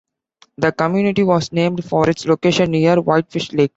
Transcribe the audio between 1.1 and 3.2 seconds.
was named for its location near